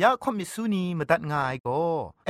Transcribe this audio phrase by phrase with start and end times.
[0.00, 1.82] อยากคอมิสุนีมาตัดง่ายก็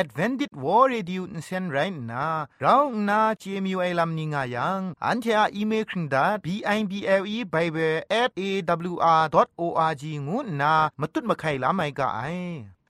[0.03, 1.77] Advented War Radio นเซนไร
[2.11, 2.27] น่ะ
[2.61, 6.47] เราหน้า CMU ไอ้ลัมนิง่ายังอันเทออีเมลคิงดา b
[6.77, 8.43] i b l e bible at a
[8.91, 9.23] w r
[9.61, 12.21] o r g งูน่ะมาตุ้ดมาไข่ลาไม่กะไอ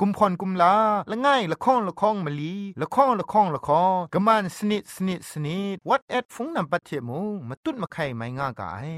[0.01, 0.75] กุมพรกุมลา
[1.11, 8.89] ละง่ายละค้องละค้องมะลีละค้องละค้องละค้องกะมันสนิดสนิดสนิด what at ฟงนำปัจเจมูมาตุ้ดมาไข่ไม่ง่ากาย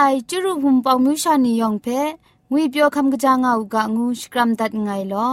[0.02, 2.00] ိုင်ကျရုဟုံပေါမြူရှာနေယောင်ဖဲ
[2.50, 5.30] ငွေပြောคำกะจางเอากะงูสกรัมดัดไงลอ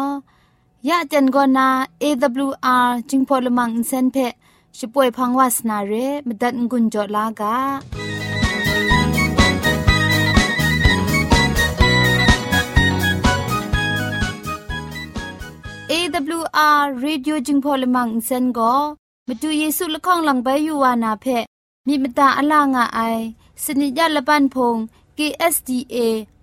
[0.88, 1.68] ยะจันกอนา
[2.02, 4.18] AWR จิงพอลมังอินเซนเพ
[4.78, 5.94] ช่วยพังวาสนาเร
[6.28, 7.56] มดัดงุนจอลากา
[15.92, 18.74] AWR Radio จิงพอลมังอินเซนก็
[19.28, 21.26] มาดูเยซูละข้องหลังใบยูวานาเพ
[21.88, 23.00] มีมตาอลางอไอ
[23.65, 24.77] สนิยาละปันพง
[25.17, 25.97] KSDA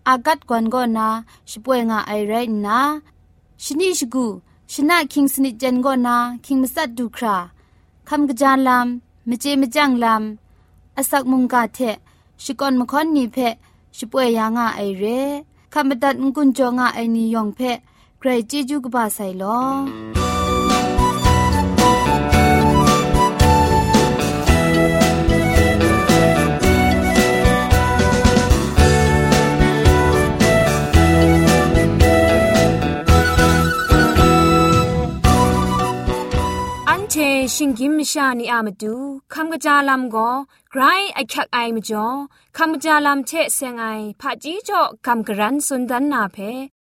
[0.07, 1.07] อากัดกวนกอนา
[1.49, 2.33] ช่วยงาไอไร
[2.65, 2.79] นะ
[3.63, 4.25] ชนิชกู
[4.71, 7.37] ชนะคิงสนิจันกอนาคิงมัสัดดูครา
[8.09, 11.79] คำกระจานลำมเจมจังลำอาศักมุงกาเท
[12.43, 13.37] ชิกอนมคอนนีเพ
[13.97, 15.03] ช่วยยางาไอเร
[15.73, 17.59] คำบัดงกุนจงาไอนิยองเพ
[18.19, 20.34] ใครจีจูกบาไซลอ
[37.11, 38.95] เชิงกิมมชานีอามาดู
[39.33, 40.29] คำกระจาลำก็
[40.71, 40.81] ไกร
[41.13, 42.07] ไอคักไอมาจ่อ
[42.57, 43.85] คำกระจาลำเชะเซงไอ
[44.21, 46.37] ผาจีจ่อคำกระรันสุนดันนาเพ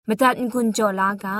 [0.08, 1.38] มตัดกุญจ่อลากา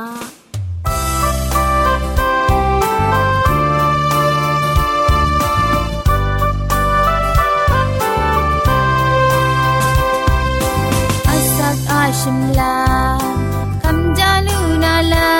[12.20, 12.76] ชิมลา
[13.82, 15.32] คำจาลูนาลา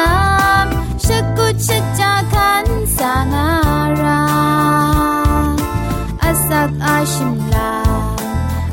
[0.65, 0.67] ม
[1.05, 1.07] ช
[1.37, 1.88] กุชจ
[7.13, 7.73] ชิมลา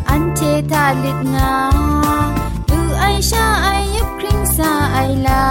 [0.09, 0.40] อันเท
[0.72, 1.53] ทาลิดงา
[2.69, 4.97] ดูไอชาไอยุบคริงซาไอ
[5.28, 5.46] ลา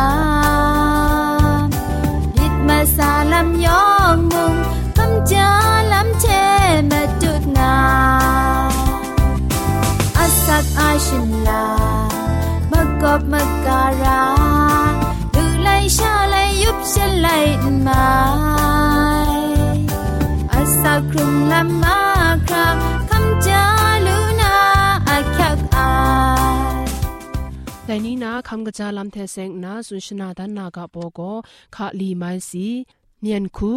[2.38, 4.54] ลิดมาซาลำยองมุง
[4.96, 5.50] คำจา
[5.92, 6.26] ลำเช
[6.90, 7.76] มาจุดนา
[10.16, 11.66] อาสัตไอชิมลา
[12.70, 14.22] มะกอบมะการา
[15.34, 15.68] ดูไล
[15.98, 17.28] ชาไลยุบชะไล
[17.86, 18.06] มา
[20.52, 22.03] อาสักครึ่งลำมา
[27.84, 31.20] แต่นี้นะคำกระจาลำเทเซงนะสุนชนาดันากะโบโก
[31.76, 32.66] คาลีไมซี
[33.20, 33.72] เมียนคู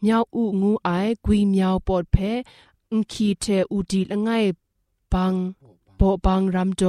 [0.00, 0.88] เมียวอูงูไอ
[1.24, 2.16] กุยเมียวปอดเพ
[2.92, 4.30] อุคีเทอูดีละไง
[5.12, 5.34] บัง
[5.96, 6.82] โบบางรำโจ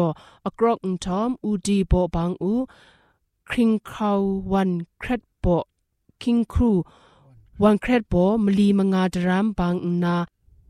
[0.46, 2.54] อกรอกอุทอมอูดีโบบางอู
[3.50, 4.20] คริงคราว
[4.52, 5.46] วันเครดโบ
[6.22, 6.72] คิงครู
[7.62, 10.16] วันเครดโบมลีมงาดรามบางนา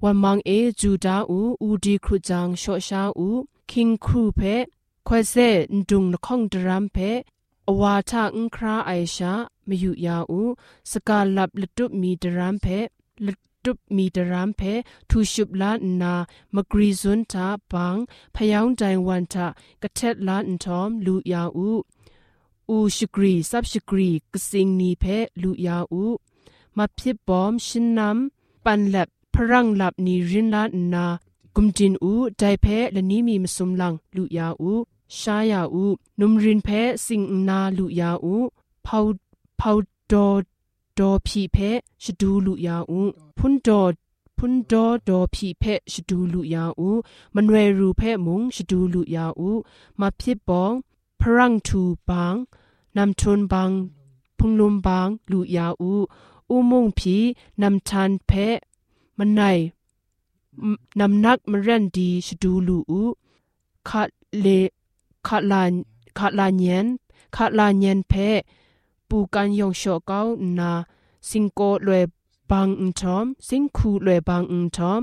[0.03, 0.51] วันมังเอ
[0.81, 3.29] จูดาอูอูดีครูจังโชชาอู
[3.71, 4.41] คิงครูเพ
[5.07, 5.33] ควเซ
[5.73, 6.97] นดุงนคองดรัมเพ
[7.67, 9.33] อวาทาอุคราไอชา
[9.67, 10.41] มยุยาอู
[10.91, 12.65] สกาลับลตุมีดรัมเพ
[13.25, 13.27] ล
[13.63, 14.61] ตุมีดรัมเพ
[15.09, 16.13] ทูชุบลานนา
[16.55, 17.95] มกรีซุนทาปัง
[18.35, 19.47] พยองไดวันทา
[19.81, 21.71] กะเทดลานทอมลูยาอู
[22.69, 25.05] อูชกรีซับชกรีกสิงนีเพ
[25.41, 26.05] ลูยาอู
[26.77, 29.09] มาพิบบอมชินนำปันแลบ
[29.51, 31.05] รังหลับนีรินลานนา
[31.55, 34.73] กุมจินอูไดเพละนี้มีมสุมลังลุยาอู
[35.17, 35.85] ชายาอู
[36.19, 36.69] นุมรินเพ
[37.05, 38.35] สิงนาลุยาอู
[38.85, 39.05] พาว
[39.59, 39.77] พาว
[40.11, 40.27] ดอ
[40.97, 41.57] ดอพีเพ
[42.03, 43.01] ชดูลุยาอู
[43.37, 43.81] พุนดอ
[44.37, 46.89] พุนดอดอพีเพชดูลุยาอู
[47.35, 49.49] มันเวรูเพมุงชดูลุยาอู
[49.99, 50.73] มาพิบบอง
[51.19, 52.35] พรังทูบาง
[52.97, 53.71] นำชนบาง
[54.37, 55.93] พุงลุมบางลุยาอู
[56.49, 57.17] อุมงพี
[57.61, 58.31] นำทันเพ
[59.18, 59.42] มันไน
[61.00, 63.02] นำนักมรันดีชดูลูอู
[63.88, 64.02] คา
[64.40, 64.46] เล
[65.26, 65.72] คาลาน
[66.18, 66.86] คาลานเยน
[67.36, 68.12] คาลานเยนเพ
[69.08, 70.20] ปูกันยองโชเกา
[70.58, 70.72] นา
[71.28, 72.04] สิงโกลวย
[72.50, 75.00] บางอุทอมสิงคูลวยบางอุทอม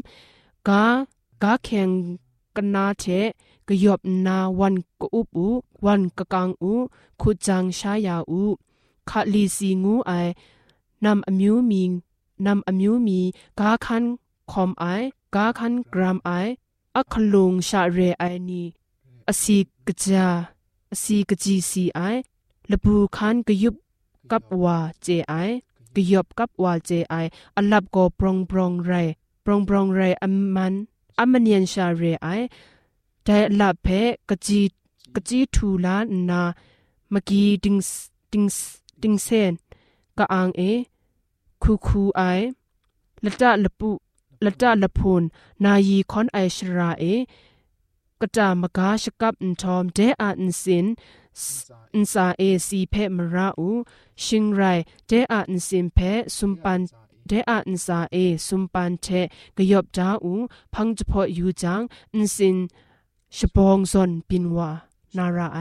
[0.67, 0.83] กา
[1.43, 1.89] กาแข่ง
[2.55, 3.03] กันนาเท
[3.67, 5.45] กยบนาวันกอุปู
[5.85, 6.73] วันกะกังอู
[7.21, 8.43] คุจังชายาอู
[9.09, 10.11] คาลีซีงูไอ
[11.03, 11.91] นำอมิวมิง
[12.46, 13.20] นำอมิวมี
[13.60, 14.04] กาคัน
[14.52, 14.84] คอมไอ
[15.34, 16.30] กาคันกรามไอ
[16.96, 18.62] อัคลุงชาเรไอนี
[19.28, 20.28] อสีกจา
[20.92, 22.00] อสีกจีซีไอ
[22.70, 23.74] ละบูคันกยุบ
[24.30, 25.34] กับว่าเจไอ
[25.94, 27.14] กยบกับว่าเจไอ
[27.56, 28.92] อลับก็ปรองปรองไร
[29.44, 30.74] ปรองปรองไรอัมมัน
[31.18, 32.28] อัมมันยันชาเรไอ
[33.24, 33.86] แต่ลับเพ
[34.28, 34.60] กจี
[35.14, 36.42] กจีทูลานนา
[37.10, 37.76] เมื่อกี้ดิง
[38.32, 38.44] ดิง
[39.02, 39.52] ดิงเซน
[40.18, 40.62] กะอังเอ
[41.68, 42.22] คูคูไอ
[43.24, 43.90] ละตะละปุ
[44.44, 45.22] ละตะละพูน
[45.64, 47.04] นายีคอนไอชราเอ
[48.20, 50.86] กะตามกาชกับอันทอมเดอาอันสิน
[51.94, 53.70] อันซาเอซีเพมราอู
[54.24, 54.62] ชิงไร
[55.06, 55.98] เดอาอันสินเพ
[56.36, 56.80] สุมปัน
[57.26, 58.16] เดอาอันซาเอ
[58.46, 59.06] สุมปันเท
[59.56, 60.32] กยบจาอู
[60.74, 61.82] พังจพอยู่จัง
[62.14, 62.56] อันสิน
[63.36, 64.70] ชบองซอนปินวา
[65.16, 65.60] นาราไอ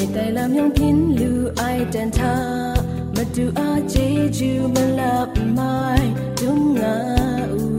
[0.02, 2.34] ေတိုင်လာမြုံပြင်းလူအိုက်တန်သာ
[3.14, 4.06] မတူအားချေ
[4.38, 6.08] ကျူမလပ်မိုင်
[6.40, 6.96] ဒုံငါ
[7.54, 7.76] ဦး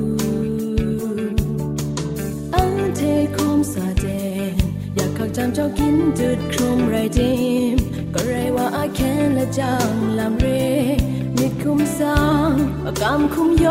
[2.53, 4.41] အန်တေခုံစာတဲ့
[4.97, 7.35] ရခောက်ချမ်းချောက်กินดุดครุมไรดิ
[7.73, 7.75] ม
[8.13, 9.89] ก็ไรว่าอาแค่ละจัง
[10.19, 10.47] ลำเร
[11.37, 12.19] มิดคุมสา
[12.51, 12.53] ง
[12.85, 13.67] อากำคุมย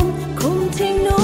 [0.00, 0.02] ม
[0.40, 1.23] คุมทิ้งนู้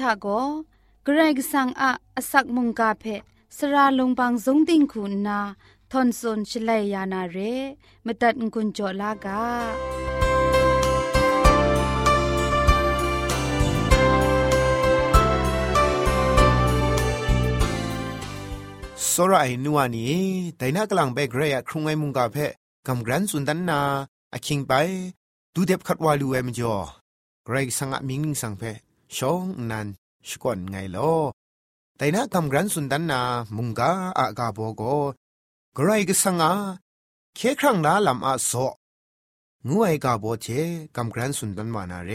[0.00, 0.26] ทะโก
[1.04, 3.04] เกรกสังอะอสักมุงกาเพ
[3.56, 5.40] สระลงบางสงติงคุณนา
[5.92, 7.38] ทอนซนชลยยานาเร
[8.06, 9.42] มตัดกุญจลากา
[19.12, 20.16] สรายนัวนี้
[20.56, 22.36] แต่น่ากลังไปเกรยครุงไอมุงกาเพ
[22.86, 23.80] กำกรันสุนันนา
[24.32, 24.72] อคิงไป
[25.54, 26.74] ดูเด็บขัดวาลูเอมจอ
[27.44, 28.64] เกรกสังอะมิงนิงสังเพ
[29.16, 29.86] ชองนัน
[30.28, 31.12] สกอนไงลอ
[31.96, 33.20] แต่นะคำรันสุนดันนา
[33.56, 34.82] มุงกาอากาโบโก
[35.74, 36.52] ใครก็สังอา
[37.34, 38.52] เคครั้งลาลำอาโซ
[39.66, 40.46] งูไอกาโบเช
[40.96, 42.12] คำรันสุนดันมานาเร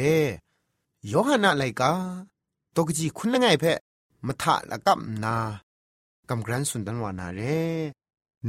[1.12, 1.92] ยอหานาไลกา
[2.76, 3.78] ตกจีคุณง่ไงเพะ
[4.26, 5.36] มาทาละกับนา
[6.30, 7.42] กำรันสุนดันวานาเร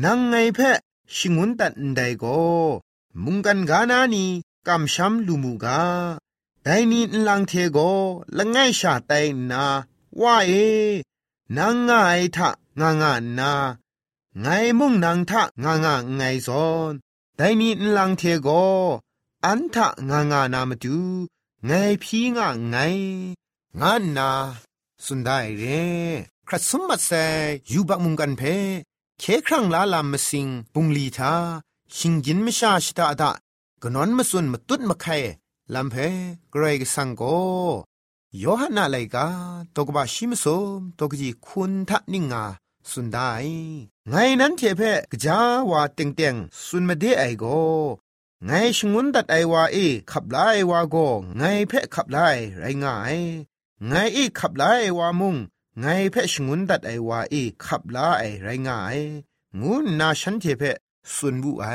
[0.05, 0.79] นังไงเพะ
[1.15, 2.25] ชิงุนตันไดโก
[3.25, 4.25] มุงกันกานานี
[4.67, 5.79] กำช้ำลูมูกา
[6.67, 7.79] ไดนีนลังเทโก
[8.37, 9.13] ละไงชาไต
[9.51, 9.65] นา
[10.21, 10.53] ว่าเอ
[11.57, 11.91] นังไง
[12.37, 12.49] ทะ
[12.81, 13.53] งางานา
[14.41, 14.47] ไง
[14.79, 16.93] มุ่งนังทะงางาไงซอน
[17.37, 18.49] ไดนีนลังเทโก
[19.45, 20.99] อันทะงางานามาดู
[21.67, 21.71] ไง
[22.03, 22.77] พีงะไง
[23.81, 24.31] งานนา
[25.05, 25.65] สุดได้เร
[26.49, 27.11] ครัสมมัดเซ
[27.73, 28.43] ยูบักมุงกันเพ
[29.19, 31.33] เคครั้งลาลามมสิงปุงลีทา
[31.97, 33.31] ชิงยินมชาชิตาดา
[33.83, 35.17] กนอนมาสุนมาตุดมาไข่
[35.73, 35.97] ลำเพ
[36.51, 37.23] เกรกสังโก
[38.39, 39.27] โยฮันนาไลกา
[39.77, 40.45] ตกบาชิมส
[40.79, 42.45] มตกจีคุณทันิงา
[42.91, 43.31] สุนได้
[44.09, 45.39] ไงนั้นเทเพกจา
[45.71, 46.35] วาเต็งเต็ง
[46.67, 47.45] สุนมาเดไอโก
[48.47, 49.77] ไงชงุนดัดไอวาเอ
[50.11, 50.37] ขับไล
[50.71, 50.97] วาโก
[51.39, 52.19] ไงเพขับไล
[52.59, 53.19] ไรง่าย
[53.89, 54.65] ไงเอขับไล
[54.99, 55.37] วามุง
[55.81, 57.99] ไงเพชงุนดัดไอวาเอขับไล
[58.43, 58.99] ไรง่าย
[59.61, 60.63] งูนาฉันเทเพ
[61.15, 61.67] สุนบุไอ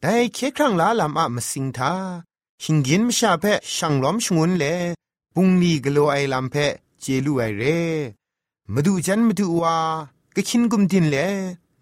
[0.00, 1.92] แต่เคครั้งลาลามอะมาสิงทา
[2.62, 3.44] หิงกินมชาเพ
[3.74, 4.64] ช่างล้อมชงุนเล
[5.34, 6.56] ปุงลีกโลไอลำเพ
[7.00, 7.62] เจลูไอเร
[8.72, 9.76] มาดูจันมาดูว่า
[10.34, 11.16] กะคินกุมดินเล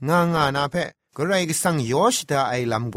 [0.09, 0.75] งางานาเพ
[1.17, 2.97] กระไรก็สังยอชดาไอลำโก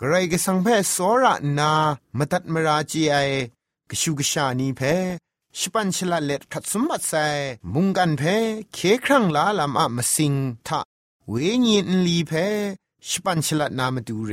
[0.00, 1.72] กระไรก็สังเพสอระนา
[2.18, 3.16] มาตัดมราจีไอ
[3.90, 4.80] กชูกชานีเพ
[5.58, 7.26] ชิปันชลาเล็ดขัดสมบัติใส่
[7.72, 8.22] มุงกันเพ
[8.74, 10.34] เคครั้งลาลำอะมาสิง
[10.66, 10.80] ทา
[11.28, 11.32] เว
[11.66, 12.32] ญีนลีเพ
[13.08, 14.32] ชิปันชลานามาดูเร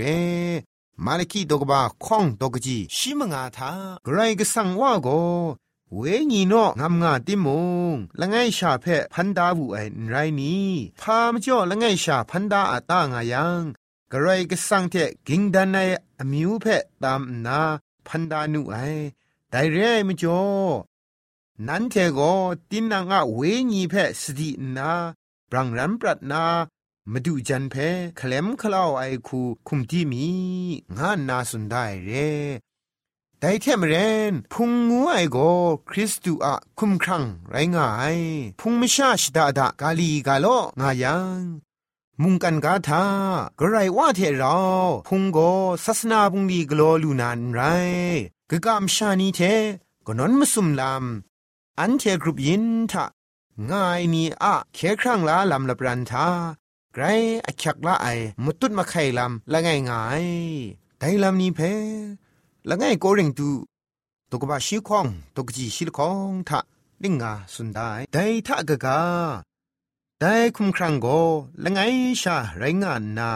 [1.06, 3.72] มาลกีดกบาข้องดกจีชิมงาทา
[4.06, 5.10] กรก็สังว่าโก
[5.94, 6.02] เว
[6.32, 7.48] ญีโนงามงาติม
[7.94, 9.78] งละไงชาเพพันดาบุไอ
[10.10, 10.70] ไรนี้
[11.02, 13.62] พามจ่อละไงชาพันดาอาตางายัง
[14.12, 14.96] กรก็สังเท
[15.28, 15.78] กิงดันใน
[16.20, 16.66] อมิวเพ
[17.04, 17.60] ตามนา
[18.08, 18.78] พันดานุไอ
[19.50, 19.78] ไดเร
[20.08, 20.42] มจ่อ
[21.68, 22.20] นั้นเทโก
[22.70, 23.40] ตินนางะเว
[23.72, 24.92] ญีเพสตินา
[25.50, 26.44] บรังรันปรัดนา
[27.12, 27.76] มาดูจันเพ
[28.20, 30.26] คลมคลาวไอคูคุมที่มี
[30.98, 32.12] งานนาสุนได้เร
[33.40, 33.94] แต่เทมเร
[34.32, 35.38] นพุงงูไอโก
[35.90, 38.18] คริสตูอะคุมครังไรงาย
[38.60, 40.48] พุงไม่ชาชดาดากาลีกาโล
[40.80, 41.42] งายัง
[42.22, 43.04] มุงกันกาทา
[43.60, 44.58] กระไรว่าเทเรา
[45.08, 45.40] พุงโก
[45.86, 47.62] ศาสนาพุงดีกโลลูนานไร
[48.50, 49.42] กะกามชานีเท
[50.06, 53.06] ก็นอนมาสุมลำอันเทกรุบยินทะ
[53.70, 56.28] ง่ายนี่อะเคครั้งลาลำละปรันทา
[57.02, 57.04] ร
[57.46, 58.08] อักละไอ
[58.44, 59.92] มุตุดมาไข่ลำละไงไง
[61.00, 61.60] ไดลำนี้เพ
[62.70, 63.50] ละไงโกริงตู
[64.32, 66.60] ตกบาชิคองตกจีชิลคองทะ
[67.04, 69.02] ลิงงาสุนได้ไดทะกะกา
[70.22, 70.26] ได
[70.56, 71.08] คุมครังโก
[71.64, 71.80] ละไง
[72.22, 73.32] ชาไรงานนา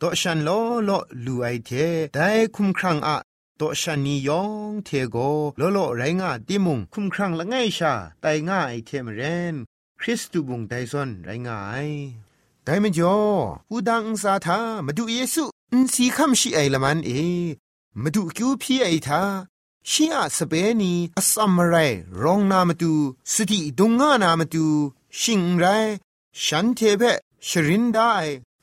[0.00, 0.50] ตอชันโล
[0.84, 0.90] โล
[1.24, 1.70] ลูไอเท
[2.14, 2.18] ได
[2.54, 3.16] คุมครังอะ
[3.60, 5.16] ตอชันนียองเทโก
[5.58, 9.54] โลโลไรงาติมุงคุมครังละไงชาไตง่ายเทมเรน
[10.00, 11.88] คริสตูบุงไดซอนไรงาย
[12.70, 13.16] แต่ไม่จอ
[13.68, 17.10] หูดังสาธามาดูเยซูอินสีคำชีไอละมันเอ
[18.02, 19.22] มาดูคิวพี่ไอทา
[19.90, 21.74] ชีอาสเปนีอสัมไร
[22.22, 22.92] รองนามาดู
[23.32, 24.66] สติดงงานามาดู
[25.20, 25.64] ชิงไร
[26.44, 27.02] ฉันเทเพ
[27.48, 28.14] ชรินได้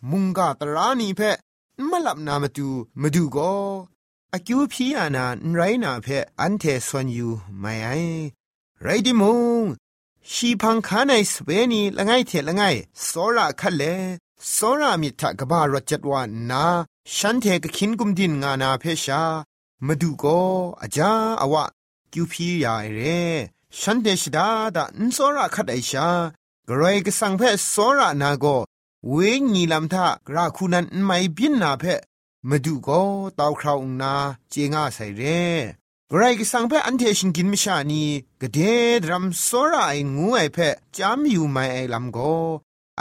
[0.10, 1.22] มุงกาตรานีเพ
[1.90, 2.70] มาลับนามาดู
[3.02, 3.56] มาดูก็
[4.34, 6.08] อากิวพี่อานาไรนาเพ
[6.40, 7.90] อันเทสวนอยู่ไม่ไอ
[8.82, 9.24] ไรดิม
[9.62, 9.64] ง
[10.34, 12.64] ชีพังคาในสเปนีละไงเถละไง
[13.08, 13.84] สอระคัเล
[14.56, 16.66] สอระมิทะกบารจัดวานนา
[17.16, 19.24] ฉันเทกขินกุมดินงานาเพชา
[19.86, 20.26] มาดูโก
[20.82, 21.66] อาจาอวะ
[22.14, 23.00] กิวพียาเร
[23.80, 26.10] ฉันเดชดาดาอินสอระคัดไอชา
[26.70, 27.42] กรอยกสังเพ
[27.74, 28.46] สอระนาโก
[29.10, 29.18] เว
[29.54, 31.84] งีลำทะกราคูนันไม่บินนาเพ
[32.50, 32.90] มาดูโก
[33.40, 34.14] ตาวคราวนา
[34.50, 35.22] เจงาใส่เร
[36.12, 38.04] กรก็สังเพอันเทชิงกินมิชานี
[38.42, 38.60] กเด
[39.04, 40.58] ดรัมโซราไองูไอเพ
[40.98, 42.18] จามอยู่ไม่ไอลำโก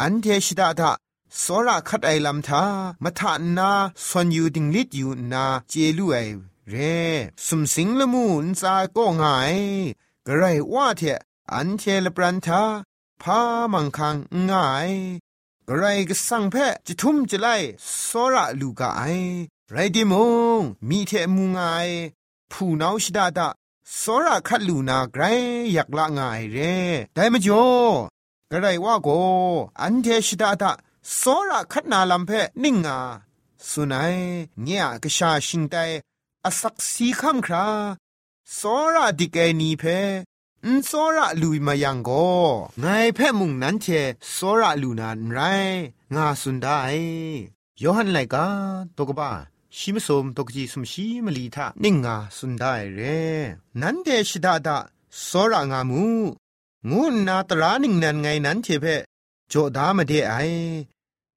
[0.01, 0.93] อันเทชิดาทะ
[1.41, 2.63] โซราคัดไอลำทา
[3.03, 3.71] มะทานา
[4.07, 6.17] สวนอยู่ดิงลิดอยู่นาเจลูไอ
[6.71, 6.75] เร
[7.47, 9.57] สุมสิงละมูนซาก็งาย
[10.27, 11.03] กระไรว่าเถ
[11.53, 12.63] อันเทลปรันทา
[13.23, 13.41] พา
[13.73, 14.17] มังคัง
[14.51, 14.91] ง่าย
[15.69, 16.55] กระไรก็สังเพ
[16.87, 17.49] จะทุ่มจะไล
[18.05, 19.03] โซระลูกาไอ
[19.73, 20.15] ไรดิม
[20.59, 21.61] งมีเทมูงไง
[22.53, 23.49] ผู้นาชดาดา
[24.01, 25.23] สระคัดลูนาไกร
[25.73, 26.77] อยากละง่ายเร่
[27.15, 27.69] แต่มจ่อ
[28.51, 29.09] กระไรว่าโก
[29.83, 30.73] อันเทชดาดา
[31.21, 32.31] สระคัดนาลำเพ
[32.63, 32.99] นิ่งอา
[33.71, 34.17] สุนัย
[34.63, 35.77] เนี่ยกชาชิงไต
[36.45, 37.67] อสักสีคำครา
[38.59, 38.61] ส
[38.95, 39.85] ระดิเกนีเพ
[40.65, 42.11] นสระลุยมายังโก
[42.81, 43.87] ไงเพมุงนั้นเท
[44.37, 45.39] สระลูนานไร
[46.15, 46.79] งาสุนได้
[47.83, 48.47] ยอหันไลกา
[48.97, 49.31] ตกบ้า
[49.79, 53.01] ชิมสมตกจีสมชีมลีทานิ่งงาสุนได้เร
[53.81, 54.77] นั้นเดชิดาดา
[55.29, 56.05] สระงามู
[56.91, 58.85] งูนาตรานิ่งนันไงนั้นเทเพ
[59.49, 60.35] โจดามาเดไอ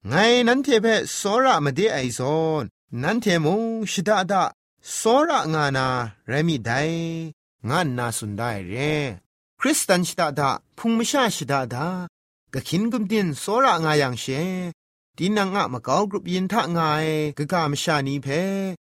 [0.08, 0.14] ไง
[0.48, 0.86] นั้นเทเพ
[1.20, 2.64] สระมาเดไอซอน
[3.04, 4.44] นั้นเทมงชิดาดา
[5.00, 5.88] สระงานา
[6.28, 6.72] เรมิได
[7.70, 8.74] งานนาสุนได้เร
[9.60, 11.88] คริสตันชิดาดาพุงมชาชิดาดา
[12.54, 14.26] กะคินกุมดินสระงาอย่างเช
[15.22, 17.08] ดีนางอะมะกาวกรุปยินทะงาย
[17.38, 18.28] กะกะมชานีเพ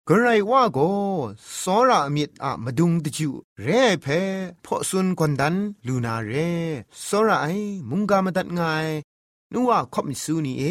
[0.07, 0.89] กรไรว่าก็
[1.61, 3.29] สระมิดอะมาดุงตจู
[3.61, 4.07] เร่เพ
[4.65, 6.31] พอสุนกอนดันลูนาเร
[7.07, 7.47] สระไอ
[7.89, 8.87] มุงกามตัดงาย
[9.53, 10.63] นัวคบมิสูนีเอ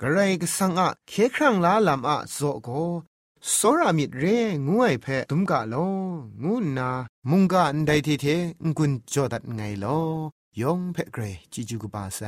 [0.00, 2.82] กรไรกสังอะเคครั้งลาลำอะโอก็
[3.56, 5.74] สระมิดเร่งวยเพตุมกะโล
[6.42, 6.90] งูนา
[7.30, 8.26] มุงกาอันใดทีเท
[8.64, 9.86] งกุนจอดัดไงโล
[10.60, 11.22] ยองเพเกร
[11.52, 12.20] จิจุกบาไซ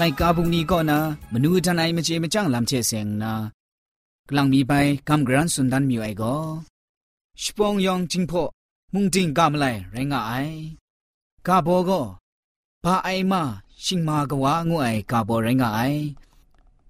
[0.00, 0.98] ลกาบุงนี้ก็นะ
[1.32, 3.32] มนูจันไอมเจมจังลำเชเซงนะ
[4.28, 4.72] กลังมีไป
[5.08, 6.34] กำกรันสุนดันมีไอก็
[7.42, 8.42] ชปองยองจิงพอ
[8.92, 10.32] มุงจิงกามไลไรงาไอ
[11.46, 12.00] กาโบก็
[12.84, 13.42] บาไอมา
[13.84, 15.80] ชิงมากว่างูไอกาโบไรงาไอ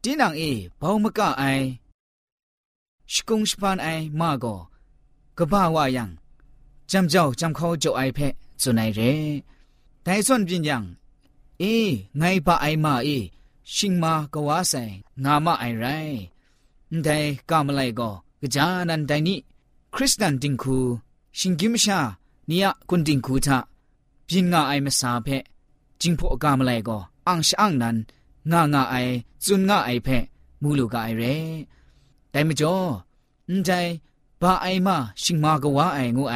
[0.02, 0.42] ดินังเอ
[0.80, 1.44] บ่าวมกะไอ
[3.12, 3.88] ชกุงชปานไอ
[4.20, 4.54] มาก็
[5.38, 6.10] กบ้าว่ายัง
[6.90, 8.00] จำเจ้าจำเขาเจ้าไอ
[11.61, 11.77] เอ้
[12.17, 13.09] ไงปะไอมาเอ
[13.75, 14.83] ชิงมากว่าใส่
[15.23, 15.85] งามาไอไร
[17.03, 17.17] แต่
[17.49, 18.09] กามไลก็
[18.41, 19.39] กจานันไดนี้
[19.93, 20.77] คริสตันติงคู
[21.39, 21.99] ชิงกิมชา
[22.49, 23.57] นี่ยกุนติงคูทะ
[24.27, 25.27] พินงาไอมาสาเพ
[26.01, 26.97] จิงพอกามไลก็
[27.27, 27.97] อังชอังนัน
[28.51, 28.95] งางาไอ
[29.45, 30.07] จุนงาไอเพ
[30.61, 31.23] มูลูกาไอเร
[32.31, 32.75] แต่ไม่จ่อ
[33.65, 33.69] ใจ
[34.41, 36.35] บาไอมาชิงมากว่าไองูไอ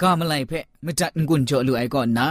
[0.00, 2.28] กามไลเพไม่จัดงุนจ่อลูไอก่อนนะ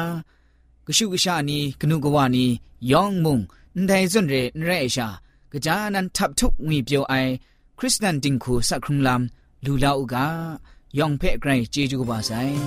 [0.87, 2.45] ကရှုကရှာနီကနုကဝနီ
[2.91, 3.37] ယောင်မုံ
[3.77, 5.07] န်တိုင်စွန်ရေနရဲရှာ
[5.51, 7.31] ကကြာနန်ထပ်ထုငွေပြောအိုင်
[7.77, 9.23] ခရစ်စတန်တင်ခုစခရုံလမ်
[9.65, 10.15] လူလာဥက
[10.97, 12.57] ယောင်ဖဲ့ဂရိုင်ဂျေဂျူဘာဆိုင်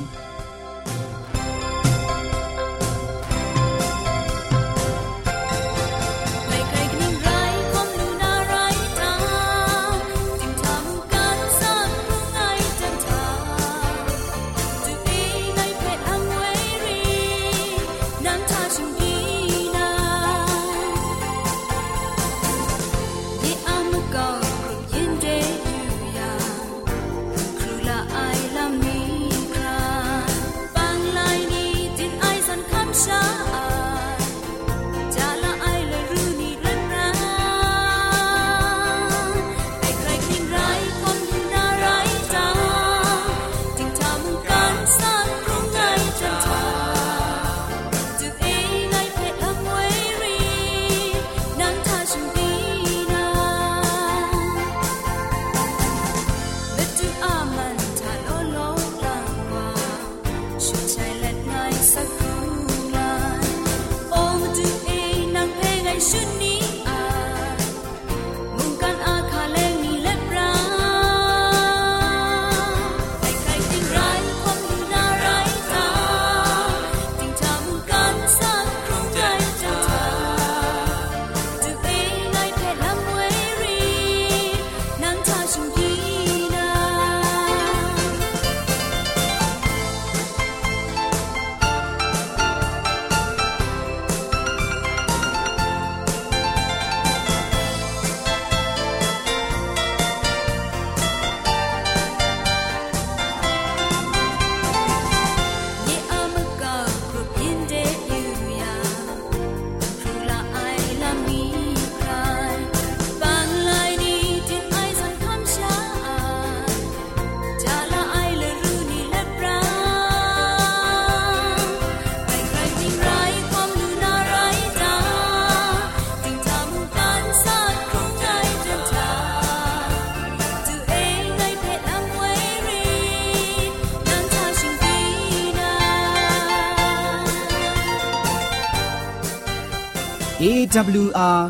[140.71, 141.41] AWR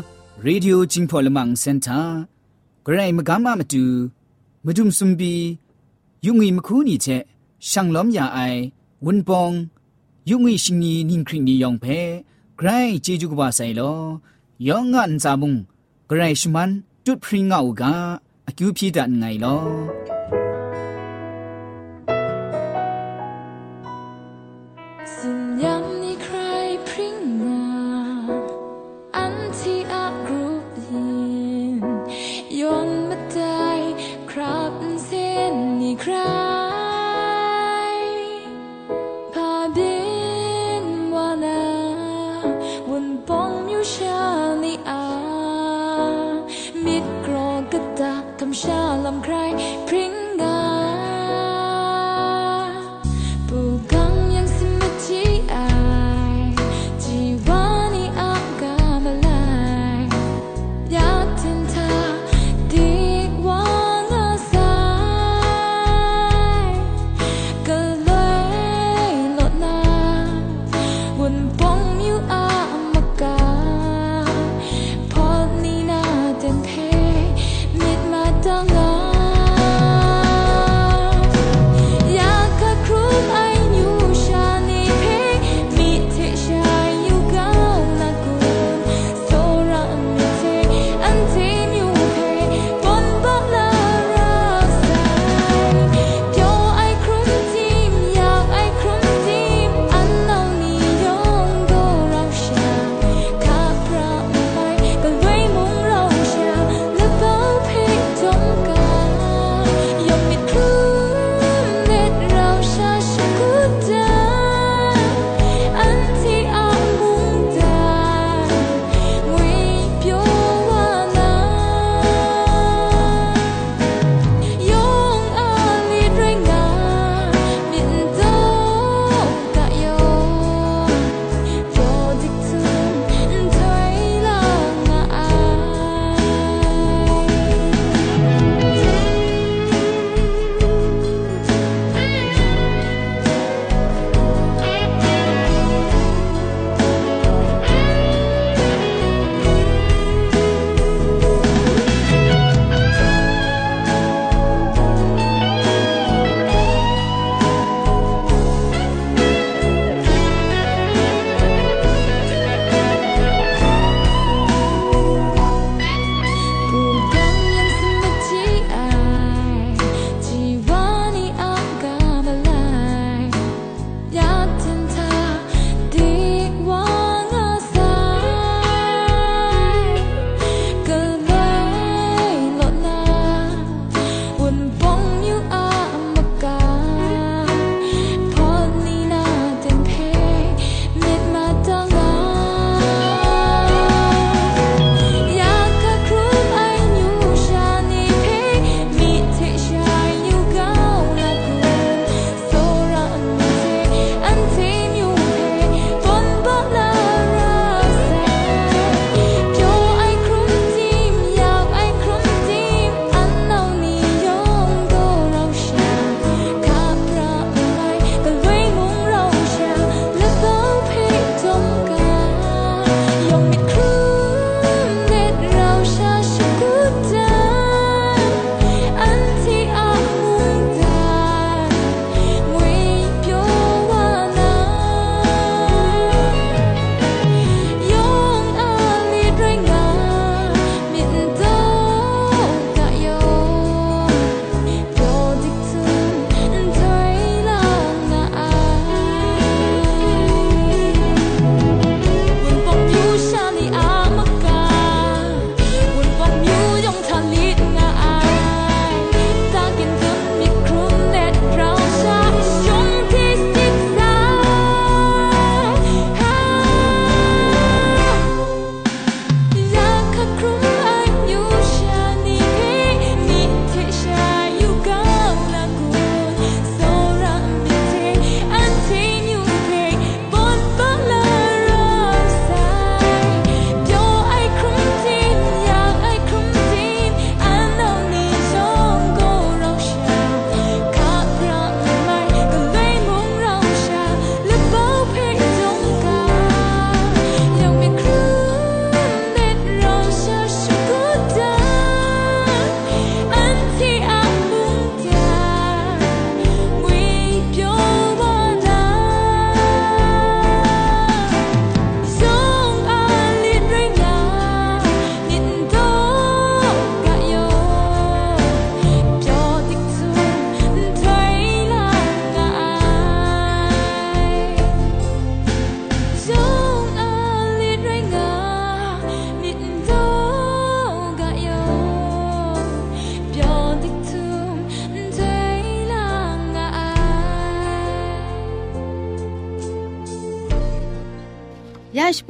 [0.47, 2.05] Radio Jingpolamang Center
[2.85, 3.83] ဂရိုင်းမကမမတူ
[4.65, 5.33] မဒုံစုံဘီ
[6.25, 7.23] ယုံငီမခူးနီချက်
[7.69, 8.61] ရှန်လောမယာအိုင်
[9.05, 9.55] ဝန်ပောင်
[10.29, 11.99] ယုံငီရှင်နီနင်းခရင်နီယောင်ဖဲ
[12.59, 13.99] ဂရိုင်းဂျေဂျူကဘာဆိုင်လော
[14.67, 15.53] ယောင်ငန်ဇာမုံ
[16.09, 16.71] ဂရိုင်းရှမန်
[17.05, 17.83] တွတ်ဖရင်ငါဥက
[18.49, 19.59] အကျူပြိဒန်ငိုင်လော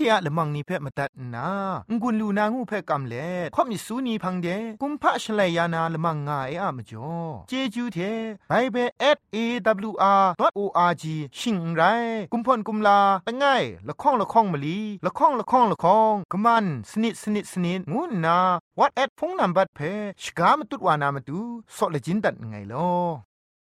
[0.00, 1.48] ทียละมังนิเพ่มาตัดนา
[2.00, 4.48] งุนลูนางูเพ่กำเล่ข่อมิสูนีพังเด
[4.82, 7.12] กุมพะชเลยานาละมังงาเออะมจ่อ
[7.48, 7.98] เจจูเท
[8.48, 9.86] ไปเบเบิล
[10.44, 11.04] @awr.org
[11.38, 11.82] ชิงไร
[12.32, 18.38] กุมพ่นกุมลาละง่ายละข้องละข้องมะลีละข้องละข้องละข้องกะมันสนิดสนิดสนิดงูนา
[18.78, 19.80] วัดแอดพงนัมบัดเพ
[20.22, 21.38] ชกามตุดวานามตุ
[21.76, 23.25] ซอเลจินดัดไงลอ